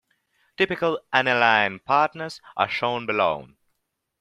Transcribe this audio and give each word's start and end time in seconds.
Typical 0.57 0.99
aniline 1.13 1.77
partners 1.77 2.41
are 2.57 2.67
shown 2.67 3.05
below. 3.05 3.47